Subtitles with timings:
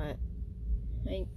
[0.00, 0.18] はい。
[1.04, 1.28] はい。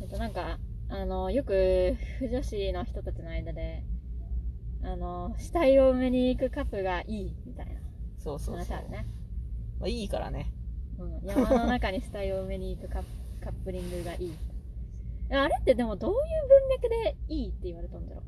[0.00, 3.84] えっと、なんか、あの、よく、不女子の人たちの間で、
[4.82, 7.80] あの、死体を埋めに行くカップがいい、みたいな
[8.18, 9.06] そうそうそうね。
[9.78, 10.52] まあ、いいからね。
[10.98, 13.04] うん、山の中に死体を埋めに行くカッ
[13.40, 14.38] カップリングがいい。
[15.30, 16.16] あれってでもどういう
[16.48, 18.22] 文脈でいいって言われたんだろ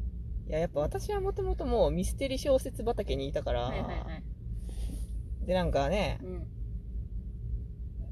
[0.47, 3.71] いや、やっぱ私はもともともうミステリ小説畑にいたから、う。
[3.71, 5.47] はいはいはい。
[5.47, 6.47] で、なんかね、うん。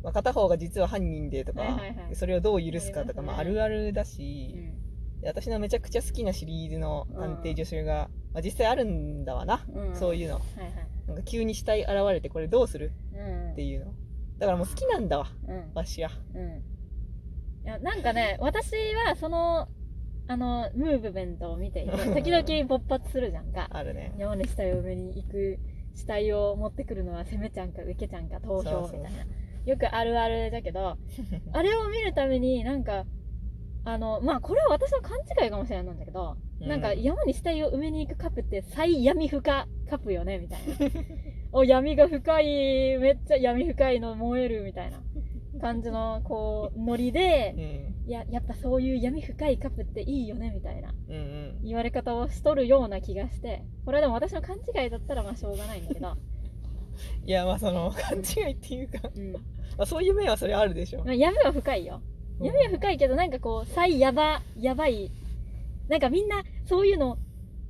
[0.02, 5.20] まあ、片方が実は犯人でとか、はいはいはいそれをどう許すかとか、まあ、あるあるだうし、ん。
[5.20, 9.96] で私のめちゃくちゃ好きなシリーズの探偵助手が、まあ、実際あるんだわな、うん。
[9.96, 10.34] そういうの。
[10.36, 10.72] はいはい。
[11.06, 13.52] なんか急に死体現れてこれどうするうん。
[13.52, 13.92] っていうの。
[14.38, 15.70] だからもう好きなんだわ、うん。
[15.74, 16.10] わしは。
[16.34, 16.62] うん。
[17.64, 18.72] いや、なんかね、私
[19.06, 19.68] はその、
[20.28, 23.68] あの、ムーブメントを見ていて、時々勃発するじゃんか。
[23.70, 24.14] あるね。
[24.18, 25.58] 山に死体を埋めに行く
[25.94, 29.24] 死体を持ってくるのは攻めちゃんか受けちゃんか投そうそう票みたいな。
[29.68, 30.96] よくあるあるだけど、
[31.52, 33.04] あれを見るためになんか、
[33.84, 40.74] あの、まあこれは私の勘違いかもしれないんだけど、うんなんか山に死体を埋めに行くカップって最闇深カップよねみたいな。
[41.52, 45.00] お、闇が深い、めっちゃ闇深いの燃えるみたいな
[45.60, 48.08] 感じのこう、ノリでう、ん。
[48.08, 51.62] いや、やっぱそういう闇深いカップっていいよねみたいなうんうん。
[51.62, 56.16] 言われ方をしとるような気がして、これはでも私の勘違いだったらまあしょうがないんだけど、
[57.24, 59.32] いや、まあその、勘違いっていうか、うん。
[59.78, 61.04] まあそういう面はそれあるでしょ。
[61.04, 62.02] まあ、闇は深いよ。
[62.40, 65.10] 闇は深いけど、なんかこう、最やば、やばい。
[65.88, 67.16] なんかみんな、そういうの、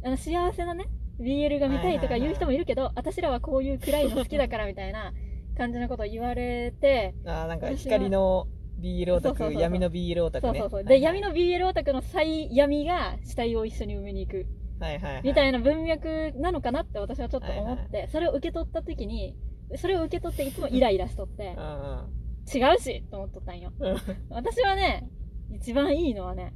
[0.02, 0.88] あの幸せなね、
[1.20, 5.12] BL が見たいとか言う人もいるけど、私らはこういう暗いの好きだから みたいな
[5.56, 8.46] 感じのことを言われて、あーなんか光の
[8.80, 10.58] BL オタク、闇の BL オタクね。
[10.60, 10.84] そうそうそう。
[10.84, 14.46] で、はい闇の BL オタクの最闇が死体を一緒に埋めに行く。
[14.80, 15.22] はいはいはい。
[15.24, 19.34] みたいな文脈なのかなって私はちょっと思って、それを受け取った時に、
[19.76, 23.70] それを受け取っていつもイライラしとって、うん違うしと思っとったんよ。
[23.78, 23.96] うん。
[24.30, 25.06] 私はね、
[25.52, 26.54] 一番いいのはね、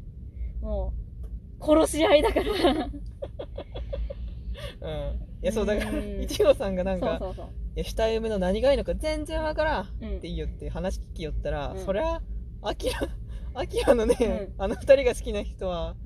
[0.62, 0.94] も
[1.60, 2.46] う、殺し合いだから。
[4.80, 5.20] うん。
[5.42, 7.54] いや、そう、だから、うん一応さんがなんか、そうそうそう。
[7.76, 12.22] いや、下の何がいいのか全然わからんっうんていいよって話聞きよったら、うんそりゃ、
[12.62, 13.00] アキラ、
[13.54, 15.96] アキラのね、うあの二人が好きな人は、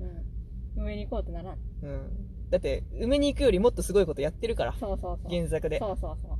[0.75, 0.83] うん。
[0.83, 1.57] 上に行こうってならん。
[1.81, 2.49] うん。
[2.49, 5.29] だって、埋めに行くよりもっとすごいことやってるから、そうそうそう。
[5.29, 5.79] 原作で。
[5.79, 6.36] そうそうそう。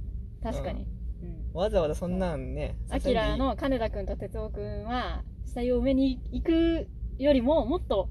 [0.52, 0.88] 確かに。
[1.22, 1.52] うん。
[1.54, 6.88] わざわざそんなんね、アキラの金田くんと哲夫くんは、死体を埋めに行く
[7.18, 8.10] よりも、もっと、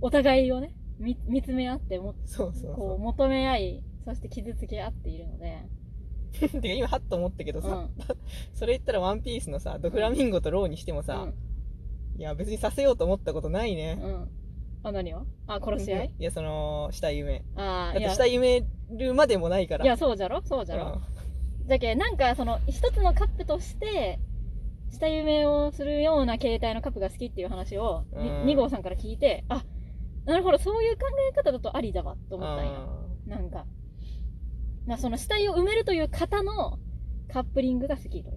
[0.00, 5.58] お互いをね、見見つめ合って、もそうそうこう、そ求め合い、そして傷つけ合っているので、
[6.42, 6.48] う。
[6.48, 7.90] てか今、はっと思ったけどさ、うん。
[8.54, 11.28] それ言ったらワンピースのさ、ドフラミンゴとローにしてもさ、
[12.16, 14.10] いや、別にさせようと思ったことないねうん。。
[14.10, 14.28] うん。
[14.82, 15.26] あ、何を？
[15.46, 16.14] あ、殺し合い？
[16.18, 17.44] いや、その、下夢。
[17.56, 19.84] ああ、いや、だって下夢るまでもないから。
[19.84, 20.40] いや、そうじゃろ？
[20.42, 21.00] そうじゃろ、
[21.68, 24.18] だけなんかその一つのカップとして
[24.90, 28.44] 下夢をするような形態のカップが好きっていう話をうん。
[28.44, 29.64] 2号さんから聞いてあ
[30.24, 32.42] なるほどそういう考え方だとありだわとうん。
[32.42, 32.72] 思ったんよ
[33.26, 33.66] あなんか。
[34.86, 36.78] まあその死体を埋めるという方の
[37.32, 38.30] カップリングが好きと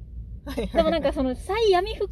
[0.75, 2.09] でもなんかその最闇深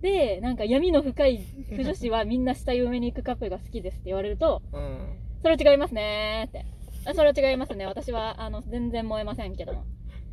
[0.00, 1.40] でなんか闇の深い
[1.74, 5.18] 不女子はみんな死体を埋めに行くカップが好きですって言われるとうん。
[5.42, 6.66] それは違いますねーって。
[7.04, 7.86] あそれは違いますね。
[7.86, 9.84] 私はあの全然燃えませんけども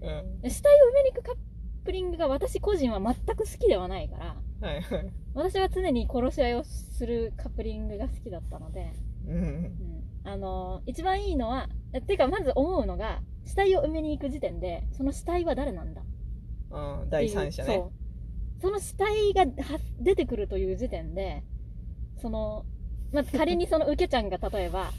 [0.06, 0.50] うん。
[0.50, 1.36] 死体を埋めに行くカッ
[1.84, 5.12] プリングが私個人は全く好きではないからはいはい。
[5.34, 8.94] 私は常に殺し合いをするカップリングが好きだったので、
[9.28, 9.36] うん。
[9.36, 16.02] うん、あの一番いいのはえてかまず思うのが死体を埋めに行く時点でその死体は誰なんだ？
[16.72, 16.96] うん。
[16.96, 17.84] っていう第三者ね。
[18.62, 21.44] その死体がは出てくるという時点で
[22.22, 22.66] その、
[23.12, 24.92] まあ、仮にそのウケちゃんが例えば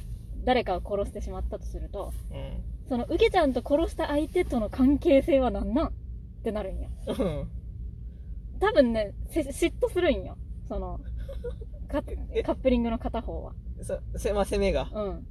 [0.44, 2.62] 誰かを殺してしまったとするとうん。
[2.88, 5.92] そのウケちゃんと殺した相手との関係性は何なんっ
[6.44, 6.88] てなるんや。
[7.08, 7.48] うん。
[8.60, 10.36] 多分ねせ嫉妬するんよ。
[10.68, 11.00] その
[11.88, 12.02] カ
[12.32, 12.42] え？
[12.42, 13.52] カップリングの片方は。
[13.82, 14.88] そ、せ、まあ、攻めが。
[14.92, 15.26] うん。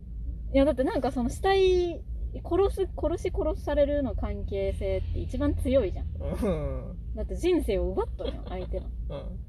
[0.54, 2.04] いやだってなんかその死体
[2.44, 6.06] 殺す殺し殺されるの関係性って一番強いじゃん。
[6.08, 7.16] うん。
[7.16, 8.88] だって人生を奪っとるよ相手の。
[9.10, 9.40] うん。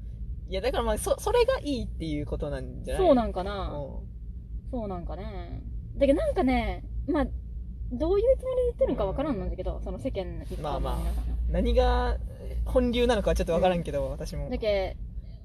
[0.49, 3.05] いや、だからまあ、そ、それがいいっていうことなんじゃない？
[3.05, 4.05] そうなんんかな、う
[4.71, 5.61] そうなんかね。
[5.97, 7.27] だけどなんかねまあ
[7.91, 11.03] どういうつもりで言ってるのかわからんなんだけど、その世間の一般の皆さんが、まあまん。
[11.51, 12.17] 何が
[12.65, 14.49] 本流なのかはちょっとわからんけど、私も。
[14.49, 14.97] だけ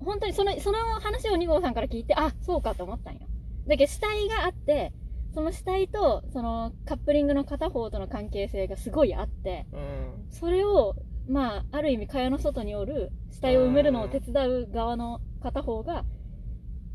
[0.04, 3.20] 本当にそのその話を2号さんから聞いてあそうかと思ったんよ
[3.68, 4.92] だけど死体があって
[5.34, 10.26] その死体とそのカップリングの片方との関係性がすごいあってうん。
[10.30, 10.96] それを
[11.28, 16.04] まあある意味蚊帳の外におる死体を埋めるのを手伝う側の片方が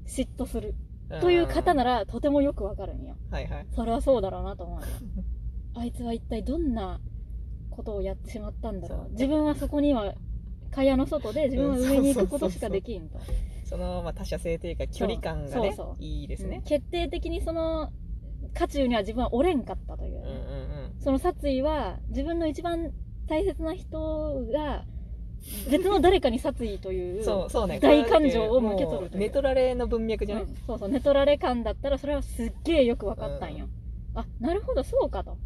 [0.06, 0.76] 嫉妬する
[1.22, 2.00] という方なら。
[2.00, 3.68] らとてもよくわかるんよはいはい。
[3.72, 4.88] それはそうだろうなと思うよ
[5.78, 7.00] あいつは一体どんな
[7.70, 9.06] ことをやってしまったんだろそう。
[9.08, 10.14] う自分はそこには
[10.72, 13.20] 蚊帳の外で自分は上に行くことしかできんと。
[13.66, 16.04] その、まあ、他者性というか距離感がねそうそう。
[16.04, 16.58] いいですね。
[16.58, 17.92] うん、決定的にその
[18.54, 20.12] 渦中には自分は折れんかったという。
[20.14, 21.02] ね、うんうんうん。
[21.02, 22.92] その殺意は自分の一番
[23.28, 24.86] 大切な人が
[25.70, 27.80] 別の誰かに殺意という そうそうね。
[27.80, 29.12] 大感情を向け取るという。
[29.12, 30.56] もうネトラレの文脈じゃない、うん。
[30.66, 30.90] そうそう。
[30.90, 33.68] 寝取られ感だったらそれはすっげえよく分かったんよ、
[34.18, 35.38] あなるほどそうかと。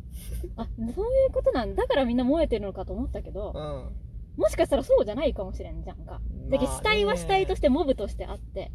[0.55, 1.87] あそういうことなんだ。
[1.87, 4.41] からみんな燃えてるのかと思ったけど、うん。
[4.41, 8.71] もしかしたらそうじゃないかもしれんじゃんか、だけど死体は死体としてモブとしてあって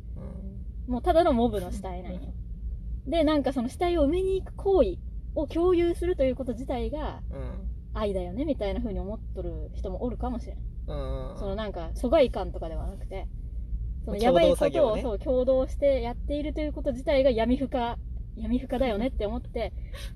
[0.87, 0.93] うん。
[0.93, 2.21] もうただのモブの死体なんよ。
[3.07, 4.99] でなんかその死体を埋めに行く行為
[5.35, 7.71] を共有するということ自体がうん。
[7.95, 10.57] 愛だよねみたいな風に思っとる人もおるかもしれん。
[10.59, 11.39] うん。
[11.39, 13.27] そのなんか疎外感とかではなくて
[14.05, 17.99] そのやばいことをそう共同してやっているということ自体が闇深
[18.37, 19.73] 闇深だよねって思って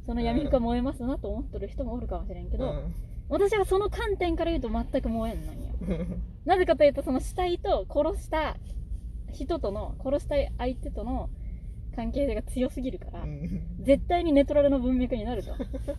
[0.06, 2.84] その闇深燃えますなと思っとる人もおるかもしれんけど、
[3.31, 5.75] 私はその観点から言うと全く燃えんのんよ。
[5.82, 6.22] うん。
[6.44, 8.56] なぜかというとその死体と殺した
[9.32, 11.31] 人との殺した相手との
[11.94, 13.62] 関係性が強すぎるから、うん。
[13.81, 15.52] 絶対にネトラレの文脈になると。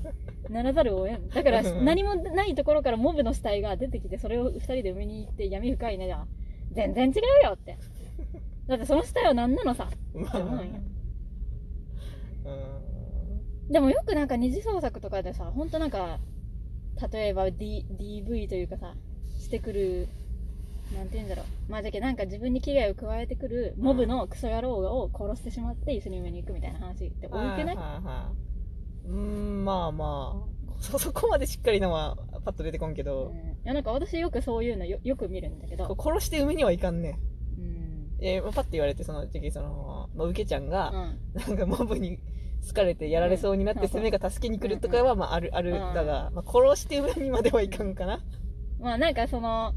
[0.51, 1.29] ならざるを得ん。
[1.29, 1.85] だからうん。
[1.85, 6.25] 何もないところからモブの死体が出てきてそれを2人で埋めに行って闇深いねじゃ
[6.73, 7.13] 全然違
[7.43, 7.77] うよって。
[8.67, 10.73] だってその死体は何なのさまあって思うんよ。
[10.75, 11.00] うん
[13.69, 16.19] でもよくなんか二次創作とかでさほんとなんか
[17.11, 18.93] 例えば、D、DV というかさ
[19.39, 20.07] してくる
[20.93, 21.71] なんて言うんだろう。
[21.71, 27.77] まあじゃけなんか自分に危害を加えてくるモブのクソ野郎を殺してしまって一緒に埋めに行くみたいな話って多くない？
[29.07, 30.51] うんまあまあ。
[30.81, 33.07] そ そこまでしっかりのはパッと出てこんけうん。
[33.07, 33.33] ど、
[33.63, 35.95] いやなんか私よくそういうのよよく見るんだけど。
[35.97, 37.17] 殺して埋めにはいかんね。
[37.23, 37.30] うん
[38.21, 40.91] えーパッて言われてその時期その、まあ、受けちゃんが、
[41.35, 41.55] うん。
[41.55, 42.19] なんかモブに
[42.67, 48.19] 好かれてやられそうになって、攻めが助けに来るとかは、まあ、あるある、うんだが、まあ、殺して上にまではいかんかな。
[48.79, 49.73] まあなんかその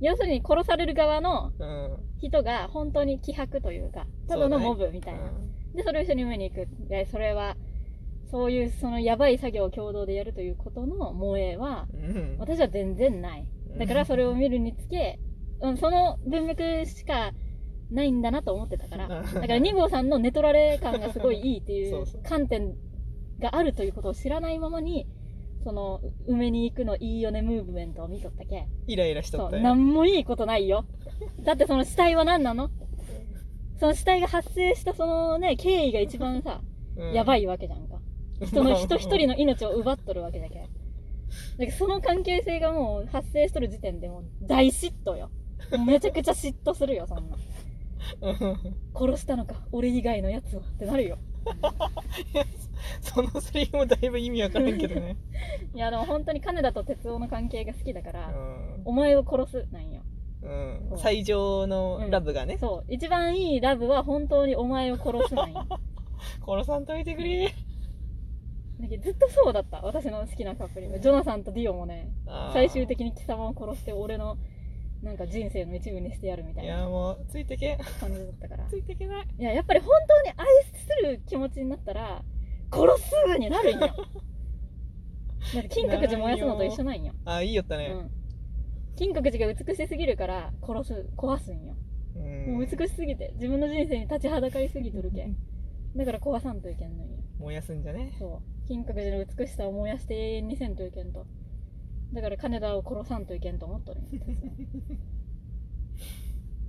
[0.00, 1.96] 要するに殺される側のうん。
[2.20, 5.32] 人が本当に気迫というかただのモブみたいな、
[5.74, 6.68] でそれを一緒に埋めに行く。
[6.86, 7.56] でそれは
[8.30, 11.88] そういうそのやばい作業を共同でやるということの萌えは
[12.38, 13.46] 私は全然ない。
[13.78, 15.18] だからそれを見るにつけ、
[15.62, 17.32] うん、その文脈しか
[17.90, 22.74] ないんだなと思ってたからだから2号さんの寝取られ感がすごいいいっていそう観点
[23.40, 25.06] があるということを知らないままに
[25.64, 28.66] その埋めに行くのいいよねムーブメントを見とったけ。
[28.86, 29.62] イライラしとったよ。
[29.62, 30.86] 何もいいことないよ。
[31.42, 32.70] だってその死体は何なの？
[33.78, 36.62] その死体が発生したそのね経緯が一番さ、
[37.12, 38.00] やばいいわけじゃんか。
[38.42, 40.60] 人の人一人の命を奪っとるわけだけ。
[40.60, 40.66] だ
[41.58, 45.30] けどその関係性がもう発生しとる時点でもう大嫉妬よ。
[45.86, 47.36] めちゃくちゃ嫉妬するよそんな
[48.94, 51.18] 殺したのか俺以外のやつをってなるよ。
[53.00, 55.16] そのセリフもだいぶ意味わからんけどね、
[55.74, 58.82] いやでも本当に金田と哲夫の関係が好きだから、うん。
[58.84, 60.02] お前を殺すなんよ。
[60.42, 60.98] うん。
[60.98, 62.92] 最上のラブがね、そう。
[62.92, 65.66] 一番いいラブは本当にお前を殺すなんよ。
[66.46, 67.52] 殺さんといてくれ。
[68.80, 69.80] だけどずっとそうだった。
[69.82, 71.00] 私の好きなカップリング。
[71.00, 72.10] ジョナサンとディオもね
[72.52, 74.38] 最終的に貴様を殺して俺の
[75.02, 77.78] なんか人生の一部にしてやるみたいいやなもうついてけ。
[77.98, 78.66] 感じだったから。
[78.68, 79.26] ついてけない。
[79.38, 82.22] いややっぱり本当に愛する気持ちになったら
[82.70, 83.86] 殺すになるんよ。
[85.54, 87.86] だって金閣寺燃やすのと一緒なんよ、あいいよったね。
[87.86, 88.10] うん、
[88.94, 91.74] 金閣寺が美しすぎるから殺す壊すんよ。
[92.16, 92.52] うん。
[92.54, 95.34] もう美しすぎて自分の人生に立ちはだかりすぎとるけん。
[95.96, 98.12] だから壊さんといけんのよ燃やすんじゃね。
[98.18, 98.68] そう。
[98.68, 101.26] 金閣寺の美しさを燃やして永遠にせんといけんと
[102.12, 104.28] だから金田を殺さんといけんと思っとるんよ私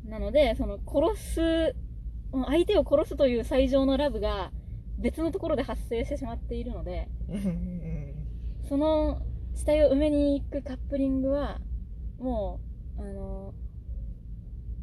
[0.07, 1.75] はなのでその殺す
[2.33, 4.51] うん相手を殺すという最上のラブが
[4.97, 7.07] 別のところで発生してしまっているので
[8.69, 9.21] その
[9.55, 11.59] 死体を埋めに行くカップリングは
[12.19, 12.61] も
[12.97, 13.53] うあの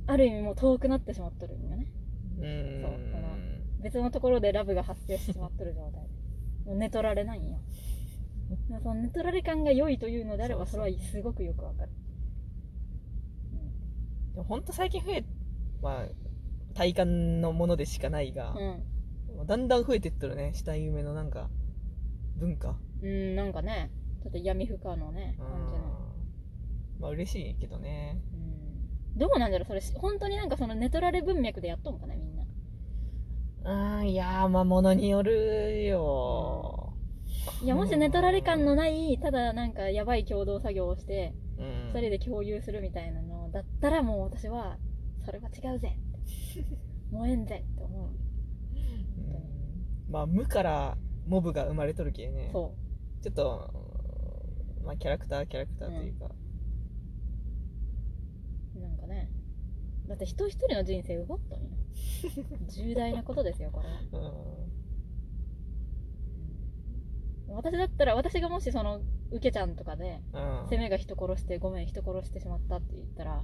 [0.07, 1.87] ある意味もう遠くなってしまっとるんよね。
[2.41, 2.83] うん。
[2.83, 3.29] そうその
[3.83, 6.09] 別のところでラブが発生してしまっとる状態
[6.65, 7.61] もう寝取られないんよ
[8.83, 11.91] その寝取られ感が良いというのであればそれはすごくよくわかる。
[14.35, 15.25] でもほんと最近増え
[15.83, 20.53] まあ体感のものでしかないがう、ん、だんだん増えてっとるね。
[20.55, 21.51] 死体埋めのなんか
[22.37, 22.79] 文化。
[23.03, 23.91] うん、うん、なんかね。
[24.23, 25.47] ちょっと闇深のねうん。
[25.47, 25.79] 感じの、
[27.01, 28.21] まあ嬉しいけどね。
[29.15, 32.45] うん、どうなんだろうそれ本当になんかその寝取られ文脈でやっとんかなみんな。
[33.99, 36.78] うんいやーまあものによるよ
[37.63, 41.65] いやもし寝取られ感のないただなんかやばい共同作業をしてうん。
[41.89, 44.79] 2人で共有するみたいなのだったらもう私は
[45.25, 45.99] それは違うぜ
[47.11, 48.09] 燃えんぜって思う。
[48.09, 48.17] うん。
[50.11, 52.51] まあ無からモブが生まれとるけね。
[52.53, 52.75] そ
[53.23, 53.73] ちょっと
[54.85, 56.31] まあキャラクターキャラクターというか、
[58.77, 59.31] なんかね。
[60.07, 61.69] だって人一人の人生奪ったんよ
[62.69, 64.01] 重大なことですよこれは。
[64.13, 64.79] うん
[67.55, 69.01] 私だったら私がもしその
[69.31, 70.67] ウケちゃんとかでうん。
[70.71, 73.43] 攻めが人殺してごめん人殺してしまったって言ったら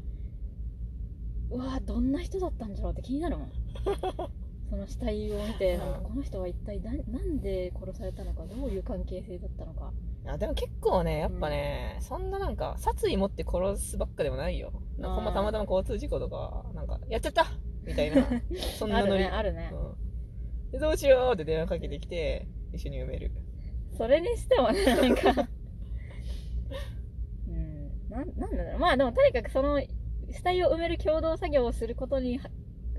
[1.50, 3.52] うわどんな人だったんじゃろうって気になるもん。
[4.70, 6.02] その死体を見てうん。
[6.04, 9.92] この人は一体ななんで殺されたのかどういう関係性だったのか。
[10.26, 14.72] あでも結構ねやっぱね、そんななんか殺意持って殺すばっかでもないよ。
[14.96, 17.44] なんかほんまたまたま交通事故とかなんかやっちゃった！
[17.84, 18.26] みたいな
[18.78, 19.24] そんなあるノリ。
[19.24, 19.70] ねあるね。
[19.72, 20.70] うん。
[20.72, 23.32] でどうしようって電話かけてきて一緒に埋める
[23.96, 25.48] それにしてもねなんか。
[27.48, 28.10] うん。
[28.10, 28.78] なんなんだろう。
[28.78, 29.80] まあでもとにかくその
[30.30, 32.50] 死体を埋める共同作業をすることには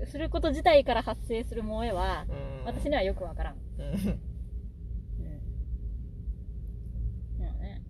[0.06, 2.64] すること自体から発生する萌えはうん。
[2.64, 3.56] 私にはよくわからん。
[3.78, 3.84] うん。
[3.84, 4.20] うん。
[7.40, 7.82] まあね。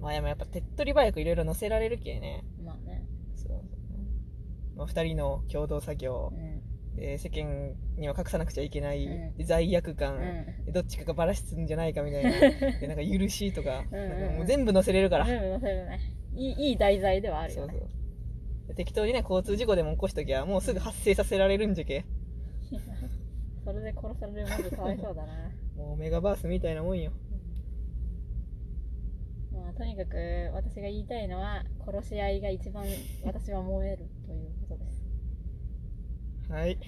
[0.00, 2.44] まあでもやっぱ手っ取り早くいろいろ載せられるけね。
[2.64, 3.06] まあね。
[3.36, 3.48] そう。
[3.48, 3.64] そう
[4.76, 6.32] まあ、2人の共同作業。
[6.34, 9.36] うんで世間には隠さなくちゃいけない、うん。
[9.36, 10.64] で罪悪感、うん。
[10.66, 12.30] でどっちかがバラすんじゃないかみたいな。
[12.30, 13.84] でなんか許しとか。
[13.90, 16.00] うんもう全部載せれるから、全部載せるね。
[16.34, 17.88] いいいい題材ではあるそうそよね
[18.64, 18.68] う。
[18.68, 22.04] で適当にね交通事故でも起こしときゃもうすぐ発生させられるんじゃけ。
[23.64, 25.50] それで殺されるまずかわいそうだな。
[25.76, 27.12] もうメガバースみたいなもんよ。
[29.52, 30.16] まあとにかく
[30.54, 32.84] 私が言いたいのは殺し合いが一番
[33.24, 34.50] 私は燃えるという
[36.54, 36.78] はい